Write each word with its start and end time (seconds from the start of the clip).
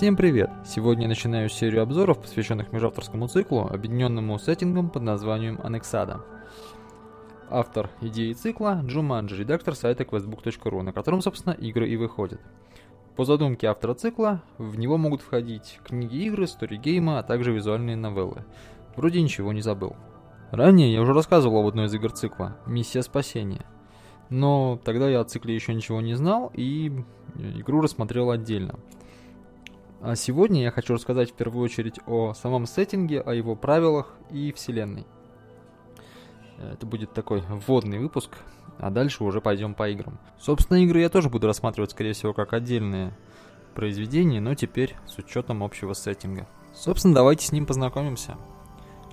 Всем 0.00 0.16
привет! 0.16 0.48
Сегодня 0.64 1.02
я 1.02 1.08
начинаю 1.10 1.50
серию 1.50 1.82
обзоров, 1.82 2.22
посвященных 2.22 2.72
межавторскому 2.72 3.28
циклу, 3.28 3.68
объединенному 3.70 4.38
сеттингом 4.38 4.88
под 4.88 5.02
названием 5.02 5.60
Аннексада. 5.62 6.24
Автор 7.50 7.90
идеи 8.00 8.32
цикла 8.32 8.80
Джуманджи, 8.82 9.36
редактор 9.36 9.74
сайта 9.74 10.04
questbook.ru, 10.04 10.80
на 10.80 10.94
котором, 10.94 11.20
собственно, 11.20 11.52
игры 11.52 11.86
и 11.86 11.98
выходят. 11.98 12.40
По 13.14 13.26
задумке 13.26 13.66
автора 13.66 13.92
цикла, 13.92 14.42
в 14.56 14.78
него 14.78 14.96
могут 14.96 15.20
входить 15.20 15.78
книги 15.84 16.24
игры, 16.24 16.46
сторигеймы, 16.46 17.18
а 17.18 17.22
также 17.22 17.52
визуальные 17.52 17.96
новеллы. 17.96 18.46
Вроде 18.96 19.20
ничего 19.20 19.52
не 19.52 19.60
забыл. 19.60 19.96
Ранее 20.50 20.90
я 20.94 21.02
уже 21.02 21.12
рассказывал 21.12 21.60
об 21.60 21.66
одной 21.66 21.88
из 21.88 21.94
игр 21.94 22.10
цикла 22.10 22.56
«Миссия 22.64 23.02
спасения». 23.02 23.66
Но 24.30 24.80
тогда 24.82 25.10
я 25.10 25.20
о 25.20 25.24
цикле 25.24 25.54
еще 25.54 25.74
ничего 25.74 26.00
не 26.00 26.14
знал 26.14 26.50
и 26.54 26.90
игру 27.36 27.82
рассмотрел 27.82 28.30
отдельно. 28.30 28.76
А 30.02 30.16
сегодня 30.16 30.62
я 30.62 30.70
хочу 30.70 30.94
рассказать 30.94 31.30
в 31.30 31.34
первую 31.34 31.62
очередь 31.62 32.00
о 32.06 32.32
самом 32.32 32.66
сеттинге, 32.66 33.20
о 33.20 33.34
его 33.34 33.54
правилах 33.54 34.14
и 34.30 34.50
вселенной. 34.52 35.06
Это 36.58 36.86
будет 36.86 37.12
такой 37.12 37.42
вводный 37.42 37.98
выпуск, 37.98 38.38
а 38.78 38.90
дальше 38.90 39.24
уже 39.24 39.42
пойдем 39.42 39.74
по 39.74 39.90
играм. 39.90 40.18
Собственно, 40.38 40.78
игры 40.78 41.00
я 41.00 41.10
тоже 41.10 41.28
буду 41.28 41.46
рассматривать, 41.46 41.90
скорее 41.90 42.14
всего, 42.14 42.32
как 42.32 42.54
отдельные 42.54 43.12
произведения, 43.74 44.40
но 44.40 44.54
теперь 44.54 44.96
с 45.06 45.18
учетом 45.18 45.62
общего 45.62 45.92
сеттинга. 45.92 46.48
Собственно, 46.74 47.14
давайте 47.14 47.46
с 47.46 47.52
ним 47.52 47.66
познакомимся. 47.66 48.38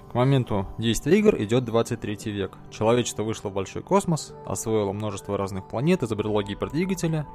К 0.10 0.14
моменту 0.14 0.68
действия 0.78 1.20
игр 1.20 1.36
идет 1.42 1.66
23 1.66 2.32
век. 2.32 2.58
Человечество 2.72 3.24
вышло 3.24 3.50
в 3.50 3.54
большой 3.54 3.82
космос, 3.84 4.34
освоило 4.46 4.94
множество 4.94 5.38
разных 5.38 5.68
планет, 5.68 6.02
изобрело 6.02 6.42
гипердвигателя, 6.44 7.28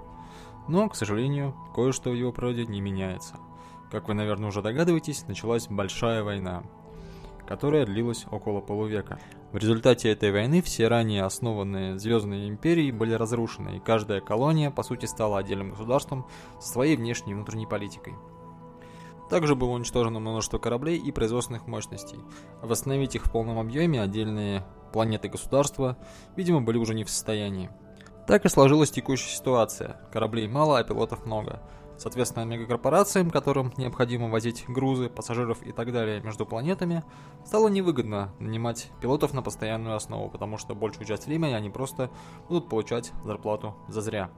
но, 0.68 0.88
к 0.88 0.96
сожалению, 0.96 1.55
кое-что 1.74 2.10
в 2.10 2.14
его 2.14 2.32
природе 2.32 2.66
не 2.66 2.80
меняется. 2.80 3.36
Как 3.91 4.08
вы, 4.08 4.14
наверное, 4.14 4.48
уже 4.48 4.62
догадываетесь, 4.62 5.27
началась 5.28 5.69
Большая 5.69 6.22
война, 6.22 6.62
которая 7.46 7.84
длилась 7.84 8.27
около 8.30 8.60
полувека. 8.60 9.19
В 9.52 9.58
результате 9.58 10.10
этой 10.10 10.32
войны 10.32 10.62
все 10.62 10.88
ранее 10.88 11.24
основанные 11.24 11.98
звездные 11.98 12.48
империи 12.48 12.91
были 12.91 13.12
разрушены, 13.12 13.77
и 13.77 13.80
каждая 13.80 14.20
колония, 14.22 14.70
по 14.70 14.82
сути, 14.82 15.04
стала 15.04 15.38
отдельным 15.38 15.72
государством 15.72 16.27
со 16.58 16.70
своей 16.70 16.97
внешней 16.97 17.32
и 17.32 17.34
внутренней 17.34 17.66
политикой. 17.66 18.14
Также 19.28 19.54
было 19.54 19.70
уничтожено 19.70 20.20
множество 20.20 20.58
кораблей 20.58 20.98
и 20.98 21.10
производственных 21.10 21.66
мощностей. 21.66 22.19
Восстановить 22.60 23.14
их 23.14 23.24
в 23.24 23.32
полном 23.32 23.58
объеме 23.58 24.00
отдельные 24.00 24.64
планеты 24.92 25.28
государства, 25.28 25.97
видимо, 26.36 26.60
были 26.60 26.78
уже 26.78 26.94
не 26.94 27.04
в 27.04 27.10
состоянии. 27.10 27.70
Так 28.27 28.45
и 28.45 28.48
сложилась 28.48 28.91
текущая 28.91 29.37
ситуация. 29.37 30.01
Кораблей 30.12 30.47
мало, 30.47 30.78
а 30.78 30.84
пилотов 30.84 31.27
много. 31.27 31.61
Соответственно, 31.98 32.45
мегакорпорациям, 32.45 33.31
которым 33.31 33.73
необходимо 33.77 34.28
возить 34.28 34.65
грузы, 34.67 35.09
пассажиров 35.09 35.62
и 35.62 35.73
так 35.73 35.92
далее 35.92 36.20
между 36.20 36.47
планетами, 36.47 37.05
стало 37.45 37.69
невыгодно 37.69 38.33
нанимать 38.39 38.91
пилотов 39.00 39.34
на 39.34 39.43
постоянную 39.43 39.97
основу, 39.97 40.31
потому 40.31 40.56
что 40.56 40.75
большую 40.75 41.06
часть 41.06 41.27
времени 41.27 41.53
они 41.53 41.70
просто 41.70 42.11
будут 42.48 42.69
получать 42.69 43.12
зарплату 43.25 43.77
за 43.89 44.00
зря. 44.00 44.31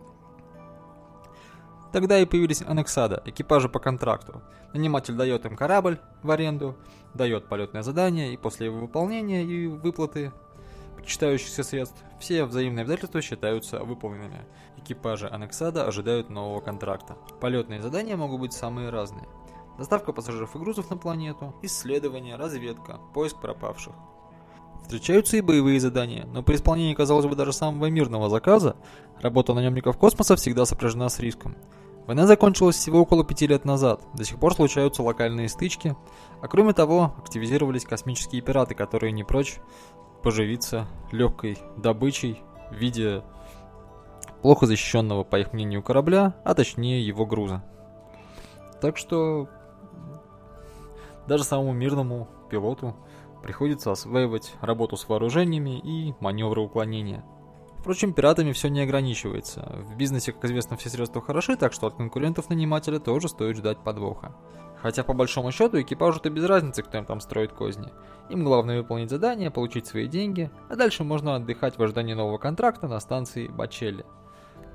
Тогда 1.93 2.19
и 2.19 2.27
появились 2.27 2.61
аннексада, 2.61 3.23
экипажи 3.25 3.69
по 3.69 3.79
контракту. 3.79 4.43
Наниматель 4.73 5.15
дает 5.15 5.47
им 5.47 5.57
корабль 5.57 6.01
в 6.23 6.31
аренду, 6.31 6.77
дает 7.15 7.49
полетное 7.49 7.83
задание, 7.83 8.35
и 8.35 8.37
после 8.37 8.67
его 8.67 8.81
выполнения 8.81 9.45
и 9.45 9.69
выплаты 9.69 10.33
причитающихся 11.05 11.63
средств, 11.63 12.03
все 12.19 12.45
взаимные 12.45 12.83
обязательства 12.83 13.21
считаются 13.21 13.81
выполненными. 13.85 14.45
Экипажи 14.79 15.29
аннексада 15.29 15.87
ожидают 15.87 16.31
нового 16.31 16.61
контракта. 16.61 17.17
Полетные 17.41 17.83
задания 17.83 18.17
могут 18.17 18.41
быть 18.41 18.53
самые 18.55 18.89
разные. 18.89 19.29
Доставка 19.77 20.13
пассажиров 20.13 20.57
и 20.57 20.59
грузов 20.59 20.91
на 20.91 20.97
планету, 20.97 21.55
исследование, 21.63 22.37
разведка, 22.37 22.99
поиск 23.13 23.41
пропавших. 23.41 23.93
Встречаются 24.83 25.37
и 25.37 25.41
боевые 25.41 25.81
задания, 25.81 26.27
но 26.27 26.43
при 26.43 26.57
исполнении, 26.57 26.95
казалось 26.95 27.27
бы, 27.27 27.35
даже 27.35 27.53
самого 27.53 27.87
мирного 27.87 28.29
заказа, 28.29 28.77
работа 29.21 29.55
наемников 29.55 29.99
космоса 29.99 30.37
всегда 30.37 30.65
сопряжена 30.65 31.09
с 31.09 31.19
риском. 31.21 31.57
Война 32.07 32.27
закончилась 32.27 32.77
всего 32.77 33.01
около 33.01 33.25
пяти 33.25 33.47
лет 33.47 33.65
назад, 33.65 34.03
до 34.13 34.25
сих 34.25 34.39
пор 34.39 34.55
случаются 34.55 35.03
локальные 35.03 35.49
стычки, 35.49 35.97
а 36.43 36.49
кроме 36.49 36.75
того, 36.75 37.15
активизировались 37.19 37.87
космические 37.87 38.43
пираты, 38.43 38.75
которые 38.75 39.13
не 39.13 39.25
прочь 39.25 39.59
поживиться 40.25 40.89
легкой 41.13 41.59
добычей 41.77 42.43
в 42.71 42.75
виде 42.75 43.23
плохо 44.43 44.67
защищенного, 44.67 45.23
по 45.23 45.39
их 45.39 45.53
мнению, 45.53 45.83
корабля, 45.83 46.35
а 46.45 46.55
точнее 46.55 47.07
его 47.07 47.25
груза. 47.27 47.63
Так 48.81 48.97
что 48.97 49.49
даже 51.29 51.45
самому 51.45 51.73
мирному 51.73 52.29
пилоту 52.51 52.97
приходится 53.43 53.93
осваивать 53.93 54.55
работу 54.61 54.97
с 54.97 55.09
вооружениями 55.09 55.79
и 55.79 56.15
маневры 56.21 56.63
уклонения– 56.63 57.25
Впрочем, 57.85 58.15
пиратами 58.15 58.53
все 58.53 58.69
не 58.69 58.81
ограничивается. 58.81 59.61
В 59.83 59.95
бизнесе, 59.95 60.33
как 60.33 60.47
известно, 60.47 60.79
все 60.79 60.89
средства 60.89 61.21
хороши, 61.21 61.55
так 61.55 61.75
что 61.75 61.87
от 61.87 61.97
конкурентов 61.97 62.49
нанимателя 62.49 62.99
тоже 62.99 63.29
стоит 63.29 63.59
ждать 63.59 63.77
подвоха. 63.77 64.35
Хотя 64.85 65.03
по 65.03 65.15
большому 65.15 65.51
счету 65.51 65.81
экипажу-то 65.81 66.29
без 66.29 66.45
разницы, 66.45 66.83
кто 66.83 66.99
им 66.99 67.07
там 67.07 67.21
строит 67.21 67.55
козни. 67.55 67.89
Им 68.29 68.45
главное 68.45 68.77
выполнить 68.77 69.09
задание, 69.09 69.51
получить 69.51 69.87
свои 69.87 70.07
деньги, 70.07 70.51
а 70.69 70.77
дальше 70.77 71.05
можно 71.05 71.37
отдыхать 71.37 71.79
в 71.79 71.83
ожидании 71.83 72.13
нового 72.13 72.37
контракта 72.37 72.87
на 72.87 73.01
станции 73.01 73.49
Бачелли. 73.49 74.05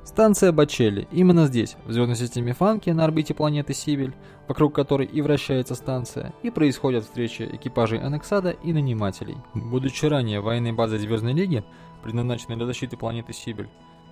Станция 0.03 0.51
Бачелли. 0.51 1.07
Именно 1.11 1.45
здесь, 1.45 1.77
в 1.85 1.91
звездной 1.91 2.15
системе 2.15 2.53
Фанки, 2.53 2.89
на 2.89 3.05
орбите 3.05 3.35
планеты 3.35 3.75
Сибель, 3.75 4.15
вокруг 4.47 4.73
которой 4.73 5.05
и 5.05 5.21
вращается 5.21 5.75
станция, 5.75 6.33
и 6.41 6.49
происходят 6.49 7.03
встречи 7.03 7.43
экипажей 7.43 7.99
Аннексада 7.99 8.49
и 8.49 8.73
нанимателей. 8.73 9.37
Будучи 9.53 10.07
ранее 10.07 10.41
военной 10.41 10.71
базой 10.71 10.97
Звездной 10.97 11.33
Лиги, 11.33 11.63
предназначенной 12.01 12.55
для 12.55 12.65
защиты 12.65 12.97
планеты 12.97 13.33
Сибель, 13.33 13.69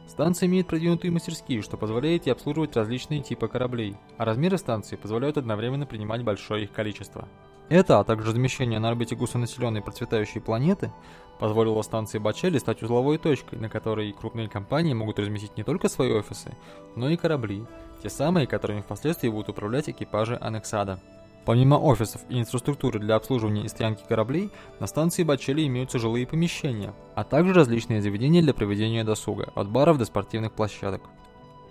станция 0.07 0.47
имеет 0.47 0.67
продвинутые 0.67 1.11
мастерские, 1.11 1.61
что 1.61 1.77
позволяет 1.77 2.25
ей 2.25 2.31
обслуживать 2.31 2.75
различные 2.75 3.21
типы 3.21 3.47
кораблей, 3.47 3.95
а 4.17 4.25
размеры 4.25 4.57
станции 4.57 4.95
позволяют 4.95 5.37
одновременно 5.37 5.85
принимать 5.85 6.23
большое 6.23 6.63
их 6.63 6.71
количество. 6.71 7.27
Это, 7.69 7.99
а 7.99 8.03
также 8.05 8.29
размещение 8.29 8.79
на 8.79 8.89
орбите 8.89 9.15
густонаселенной 9.15 9.81
процветающей 9.81 10.39
планеты, 10.39 10.91
позволило 11.37 11.81
станции 11.81 12.17
Бачели 12.17 12.57
стать 12.57 12.81
узловой 12.81 13.17
точкой, 13.17 13.59
на 13.59 13.69
которой 13.69 14.13
крупные 14.13 14.47
компании 14.47 14.93
могут 14.93 15.19
разместить 15.19 15.57
не 15.57 15.63
только 15.63 15.89
свои 15.89 16.11
офисы, 16.11 16.55
но 16.95 17.09
и 17.09 17.17
корабли, 17.17 17.65
те 18.01 18.09
самые, 18.09 18.47
которыми 18.47 18.81
впоследствии 18.81 19.27
будут 19.27 19.49
управлять 19.49 19.89
экипажи 19.89 20.37
Аннексада. 20.39 21.01
Помимо 21.47 21.75
офисов 21.75 22.19
и 22.27 22.41
инфраструктуры 22.41 22.99
для 22.99 23.15
обслуживания 23.15 23.63
и 23.63 23.69
стоянки 23.69 24.03
кораблей, 24.05 24.51
на 24.81 24.85
станции 24.85 25.23
Бачели 25.23 25.65
имеются 25.65 25.97
жилые 25.97 26.27
помещения, 26.27 26.93
а 27.15 27.23
также 27.23 27.53
различные 27.53 28.01
заведения 28.01 28.41
для 28.41 28.53
проведения 28.53 29.05
досуга, 29.05 29.53
от 29.55 29.69
баров 29.69 29.97
до 29.97 30.03
спортивных 30.03 30.51
площадок. 30.51 31.03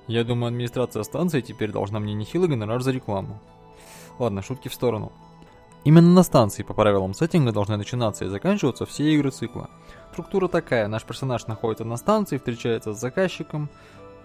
Я 0.07 0.25
думаю, 0.25 0.49
администрация 0.49 1.03
станции 1.03 1.43
теперь 1.43 1.73
должна 1.73 2.01
мне 2.01 2.15
нехилый 2.15 2.49
гонорар 2.49 2.81
за 2.81 2.91
рекламу. 2.91 3.39
Ладно, 4.19 4.41
шутки 4.41 4.69
в 4.69 4.73
сторону. 4.73 5.13
Именно 5.85 6.09
на 6.09 6.23
станции 6.23 6.63
по 6.63 6.73
правилам 6.73 7.13
сеттинга 7.13 7.53
должны 7.53 7.77
начинаться 7.77 8.25
и 8.25 8.29
заканчиваться 8.29 8.87
все 8.87 9.13
игры 9.13 9.31
цикла. 9.31 9.69
Структура 10.11 10.49
такая, 10.49 10.89
наш 10.89 11.05
персонаж 11.05 11.49
находится 11.49 11.85
на 11.85 11.99
станции, 11.99 12.39
встречается 12.39 12.95
с 12.95 12.99
заказчиком, 12.99 13.69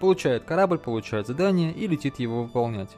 получает 0.00 0.44
корабль, 0.44 0.78
получает 0.78 1.26
задание 1.26 1.74
и 1.74 1.86
летит 1.86 2.20
его 2.20 2.44
выполнять. 2.44 2.96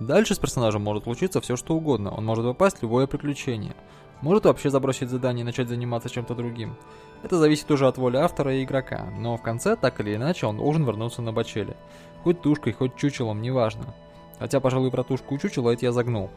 Дальше 0.00 0.34
с 0.34 0.38
персонажем 0.38 0.82
может 0.82 1.04
случиться 1.04 1.40
все 1.40 1.56
что 1.56 1.74
угодно, 1.74 2.10
он 2.10 2.24
может 2.24 2.44
попасть 2.44 2.78
в 2.78 2.82
любое 2.82 3.06
приключение. 3.06 3.76
Может 4.22 4.44
вообще 4.44 4.70
забросить 4.70 5.10
задание 5.10 5.42
и 5.42 5.44
начать 5.44 5.68
заниматься 5.68 6.08
чем-то 6.08 6.34
другим. 6.34 6.76
Это 7.22 7.38
зависит 7.38 7.70
уже 7.70 7.86
от 7.86 7.96
воли 7.96 8.16
автора 8.16 8.54
и 8.54 8.64
игрока, 8.64 9.06
но 9.18 9.36
в 9.36 9.42
конце, 9.42 9.76
так 9.76 10.00
или 10.00 10.14
иначе, 10.14 10.46
он 10.46 10.56
должен 10.56 10.84
вернуться 10.84 11.22
на 11.22 11.32
бачеле. 11.32 11.76
Хоть 12.22 12.40
тушкой, 12.40 12.72
хоть 12.72 12.96
чучелом, 12.96 13.40
неважно. 13.40 13.94
Хотя, 14.38 14.60
пожалуй, 14.60 14.90
про 14.90 15.04
тушку 15.04 15.34
и 15.34 15.38
чучело 15.38 15.70
это 15.70 15.86
я 15.86 15.92
загнул. 15.92 16.30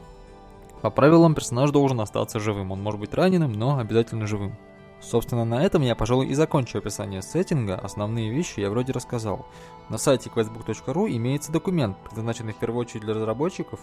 По 0.82 0.92
правилам, 0.92 1.34
персонаж 1.34 1.72
должен 1.72 2.00
остаться 2.00 2.40
живым, 2.40 2.72
он 2.72 2.84
может 2.84 3.00
быть 3.00 3.14
раненым, 3.14 3.54
но 3.54 3.80
обязательно 3.80 4.28
живым. 4.28 4.56
Собственно, 5.02 5.46
на 5.46 5.64
этом 5.64 5.84
я, 5.84 5.96
пожалуй, 5.96 6.28
и 6.28 6.34
закончу 6.34 6.80
описание 6.80 7.22
сеттинга, 7.22 7.76
основные 7.76 8.32
вещи 8.32 8.60
я 8.60 8.70
вроде 8.70 8.94
рассказал. 8.94 9.46
На 9.90 9.98
сайте 9.98 10.30
questbook.ru 10.34 11.08
имеется 11.16 11.52
документ, 11.52 11.98
предназначенный 12.04 12.54
в 12.54 12.58
первую 12.58 12.82
очередь 12.82 13.04
для 13.04 13.14
разработчиков, 13.14 13.80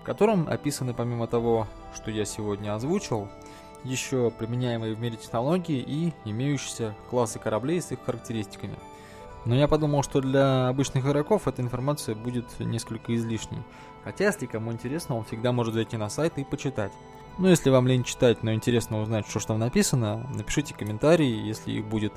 в 0.00 0.04
котором 0.04 0.48
описаны 0.48 0.94
помимо 0.94 1.26
того, 1.26 1.66
что 1.94 2.10
я 2.10 2.24
сегодня 2.24 2.74
озвучил, 2.74 3.28
еще 3.84 4.30
применяемые 4.30 4.94
в 4.94 5.00
мире 5.00 5.16
технологии 5.16 5.78
и 5.86 6.12
имеющиеся 6.24 6.94
классы 7.10 7.38
кораблей 7.38 7.80
с 7.80 7.92
их 7.92 7.98
характеристиками. 8.04 8.76
Но 9.44 9.54
я 9.54 9.68
подумал, 9.68 10.02
что 10.02 10.20
для 10.20 10.68
обычных 10.68 11.06
игроков 11.06 11.46
эта 11.46 11.62
информация 11.62 12.14
будет 12.14 12.46
несколько 12.58 13.14
излишней. 13.14 13.62
Хотя, 14.02 14.26
если 14.26 14.46
кому 14.46 14.72
интересно, 14.72 15.16
он 15.16 15.24
всегда 15.24 15.52
может 15.52 15.74
зайти 15.74 15.96
на 15.96 16.08
сайт 16.08 16.38
и 16.38 16.44
почитать. 16.44 16.92
Ну, 17.38 17.46
если 17.46 17.70
вам 17.70 17.86
лень 17.86 18.02
читать, 18.02 18.42
но 18.42 18.52
интересно 18.52 19.00
узнать, 19.00 19.28
что 19.28 19.38
же 19.38 19.46
там 19.46 19.60
написано, 19.60 20.26
напишите 20.34 20.74
комментарии, 20.74 21.46
если 21.46 21.70
их 21.70 21.86
будет 21.86 22.12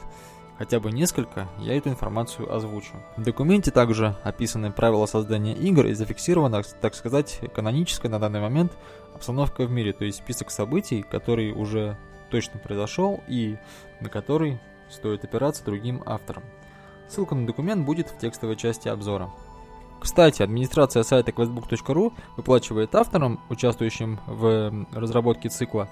хотя 0.57 0.79
бы 0.79 0.91
несколько, 0.91 1.47
я 1.59 1.77
эту 1.77 1.89
информацию 1.89 2.51
озвучу. 2.51 2.93
В 3.17 3.23
документе 3.23 3.69
также 3.69 4.15
описаны 4.23 4.71
правила 4.71 5.05
создания 5.05 5.53
игр 5.53 5.85
и 5.85 5.93
зафиксирована, 5.93 6.63
так 6.81 6.95
сказать, 6.95 7.39
каноническая 7.53 8.11
на 8.11 8.17
данный 8.19 8.41
момент 8.41 8.75
обстановка 9.13 9.65
в 9.65 9.71
мире, 9.71 9.93
то 9.93 10.05
есть 10.05 10.17
список 10.17 10.49
событий, 10.49 11.03
который 11.03 11.51
уже 11.51 11.97
точно 12.31 12.59
произошел 12.59 13.23
и 13.27 13.57
на 13.99 14.09
который 14.09 14.59
стоит 14.89 15.23
опираться 15.23 15.63
другим 15.63 16.01
авторам. 16.03 16.43
Ссылка 17.07 17.35
на 17.35 17.45
документ 17.45 17.85
будет 17.85 18.09
в 18.09 18.17
текстовой 18.17 18.55
части 18.55 18.87
обзора. 18.87 19.29
Кстати, 20.01 20.41
администрация 20.41 21.03
сайта 21.03 21.31
questbook.ru 21.31 22.11
выплачивает 22.35 22.95
авторам, 22.95 23.39
участвующим 23.49 24.19
в 24.25 24.87
разработке 24.91 25.47
цикла, 25.47 25.87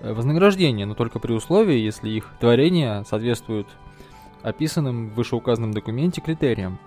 э, 0.00 0.12
вознаграждение, 0.12 0.84
но 0.84 0.94
только 0.94 1.18
при 1.18 1.32
условии, 1.32 1.78
если 1.78 2.10
их 2.10 2.30
творения 2.40 3.02
соответствуют 3.04 3.66
описанным 4.42 5.08
в 5.08 5.14
вышеуказанном 5.14 5.72
документе 5.72 6.20
критериям. 6.20 6.78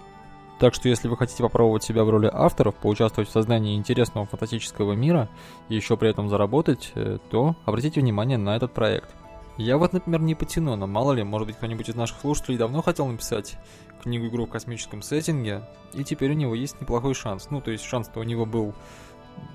Так 0.60 0.76
что 0.76 0.88
если 0.88 1.08
вы 1.08 1.18
хотите 1.18 1.42
попробовать 1.42 1.84
себя 1.84 2.04
в 2.04 2.10
роли 2.12 2.30
авторов, 2.32 2.76
поучаствовать 2.76 3.28
в 3.28 3.34
создании 3.34 3.76
интересного 3.76 4.28
фантастического 4.28 4.94
мира 4.94 5.30
и 5.68 5.76
еще 5.76 5.98
при 5.98 6.12
этом 6.12 6.30
заработать, 6.30 6.92
э, 6.94 7.18
то 7.32 7.56
обратите 7.66 8.02
внимание 8.02 8.38
на 8.38 8.56
этот 8.56 8.72
проект. 8.72 9.10
Я 9.58 9.78
вот, 9.78 9.94
например, 9.94 10.22
не 10.22 10.34
потяну, 10.34 10.76
но 10.76 10.88
мало 10.88 11.14
ли, 11.14 11.24
может 11.24 11.48
быть, 11.48 11.58
кто-нибудь 11.58 11.90
из 11.90 11.96
наших 11.96 12.20
слушателей 12.20 12.58
давно 12.58 12.82
хотел 12.82 13.06
написать 13.06 13.58
книгу-игру 14.02 14.46
в 14.46 14.50
космическом 14.50 15.02
сеттинге, 15.02 15.64
и 15.94 16.04
теперь 16.04 16.32
у 16.32 16.36
него 16.36 16.56
есть 16.56 16.82
неплохой 16.82 17.14
шанс. 17.14 17.50
Ну, 17.50 17.62
то 17.62 17.72
есть 17.72 17.84
шанс-то 17.84 18.20
у 18.20 18.24
него 18.24 18.46
был 18.46 18.74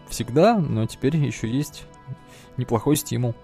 всегда, 0.09 0.59
но 0.59 0.87
теперь 0.87 1.17
еще 1.17 1.49
есть 1.49 1.85
неплохой 2.57 2.97
стимул. 2.97 3.35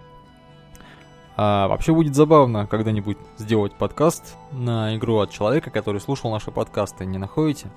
А 1.36 1.66
вообще 1.66 1.92
будет 1.92 2.14
забавно 2.14 2.66
когда-нибудь 2.68 3.18
сделать 3.38 3.74
подкаст 3.74 4.36
на 4.52 4.96
игру 4.96 5.18
от 5.18 5.30
человека, 5.30 5.70
который 5.70 6.00
слушал 6.00 6.30
наши 6.30 6.52
подкасты, 6.52 7.04
не 7.04 7.18
находите? 7.18 7.70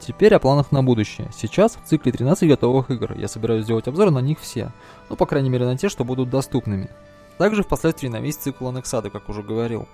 Теперь 0.00 0.34
о 0.34 0.40
планах 0.40 0.72
на 0.72 0.82
будущее. 0.82 1.30
Сейчас 1.32 1.76
в 1.76 1.86
цикле 1.86 2.10
13 2.10 2.48
готовых 2.48 2.90
игр. 2.90 3.14
Я 3.16 3.28
собираюсь 3.28 3.64
сделать 3.64 3.86
обзор 3.86 4.10
на 4.10 4.18
них 4.18 4.40
все. 4.40 4.72
Ну, 5.08 5.16
по 5.16 5.24
крайней 5.24 5.48
мере, 5.48 5.64
на 5.64 5.78
те, 5.78 5.88
что 5.88 6.04
будут 6.04 6.28
доступными. 6.28 6.90
Также 7.38 7.62
впоследствии 7.62 8.08
на 8.08 8.20
весь 8.20 8.36
цикл 8.36 8.68
Анексады, 8.68 9.10
как 9.10 9.28
уже 9.28 9.42
говорил. 9.42 9.88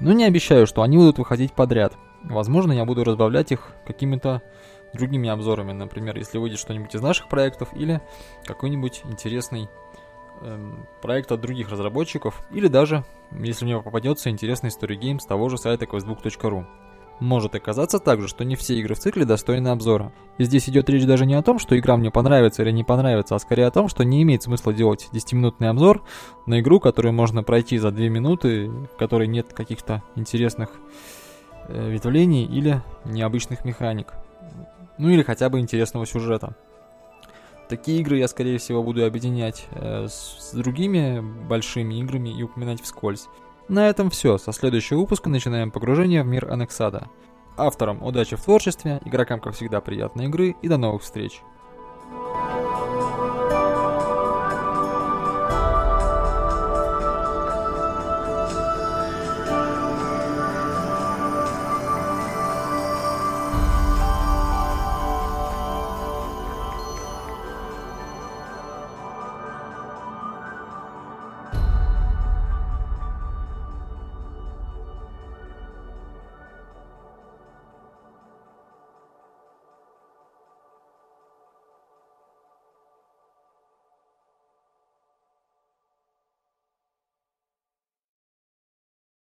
Но 0.00 0.12
не 0.12 0.24
обещаю, 0.24 0.66
что 0.66 0.82
они 0.82 0.96
будут 0.96 1.18
выходить 1.18 1.52
подряд. 1.52 1.94
Возможно, 2.22 2.72
я 2.72 2.84
буду 2.84 3.04
разбавлять 3.04 3.52
их 3.52 3.72
какими-то 3.86 4.42
другими 4.94 5.28
обзорами. 5.28 5.72
Например, 5.72 6.16
если 6.16 6.38
выйдет 6.38 6.58
что-нибудь 6.58 6.94
из 6.94 7.02
наших 7.02 7.28
проектов 7.28 7.68
или 7.74 8.00
какой-нибудь 8.44 9.02
интересный 9.04 9.68
эм, 10.40 10.86
проект 11.02 11.32
от 11.32 11.40
других 11.40 11.70
разработчиков. 11.70 12.42
Или 12.50 12.68
даже, 12.68 13.04
если 13.30 13.64
мне 13.64 13.80
попадется 13.80 14.30
интересный 14.30 14.70
story 14.70 14.98
game 14.98 15.18
с 15.18 15.26
того 15.26 15.48
же 15.48 15.58
сайта 15.58 15.84
questbook.ru. 15.84 16.66
Может 17.20 17.54
оказаться 17.54 17.98
также, 17.98 18.28
что 18.28 18.44
не 18.44 18.56
все 18.56 18.78
игры 18.78 18.94
в 18.94 18.98
цикле 18.98 19.26
достойны 19.26 19.68
обзора. 19.68 20.10
И 20.38 20.44
здесь 20.44 20.68
идет 20.70 20.88
речь 20.88 21.04
даже 21.04 21.26
не 21.26 21.34
о 21.34 21.42
том, 21.42 21.58
что 21.58 21.78
игра 21.78 21.98
мне 21.98 22.10
понравится 22.10 22.62
или 22.62 22.70
не 22.70 22.82
понравится, 22.82 23.34
а 23.34 23.38
скорее 23.38 23.66
о 23.66 23.70
том, 23.70 23.88
что 23.88 24.04
не 24.04 24.22
имеет 24.22 24.42
смысла 24.42 24.72
делать 24.72 25.08
10-минутный 25.12 25.68
обзор 25.68 26.02
на 26.46 26.60
игру, 26.60 26.80
которую 26.80 27.12
можно 27.12 27.42
пройти 27.42 27.76
за 27.76 27.90
2 27.90 28.08
минуты, 28.08 28.70
в 28.70 28.96
которой 28.98 29.28
нет 29.28 29.52
каких-то 29.52 30.02
интересных 30.16 30.70
э, 31.68 31.90
ветвлений 31.90 32.44
или 32.44 32.82
необычных 33.04 33.66
механик. 33.66 34.14
Ну 34.96 35.10
или 35.10 35.22
хотя 35.22 35.50
бы 35.50 35.60
интересного 35.60 36.06
сюжета. 36.06 36.56
Такие 37.68 38.00
игры 38.00 38.16
я, 38.16 38.28
скорее 38.28 38.58
всего, 38.58 38.82
буду 38.82 39.04
объединять 39.04 39.66
э, 39.72 40.06
с 40.08 40.52
другими 40.54 41.20
большими 41.20 42.00
играми 42.00 42.30
и 42.30 42.42
упоминать 42.42 42.80
вскользь. 42.80 43.28
На 43.70 43.88
этом 43.88 44.10
все. 44.10 44.36
Со 44.36 44.50
следующего 44.50 44.98
выпуска 44.98 45.28
начинаем 45.28 45.70
погружение 45.70 46.24
в 46.24 46.26
мир 46.26 46.50
Анексада. 46.52 47.08
Авторам 47.56 48.02
удачи 48.02 48.34
в 48.34 48.42
творчестве, 48.42 49.00
игрокам, 49.04 49.38
как 49.38 49.54
всегда, 49.54 49.80
приятной 49.80 50.24
игры 50.24 50.56
и 50.60 50.66
до 50.66 50.76
новых 50.76 51.02
встреч. 51.02 51.40